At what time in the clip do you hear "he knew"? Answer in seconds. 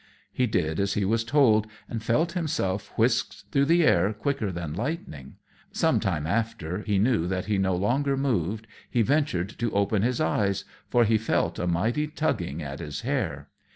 6.79-7.27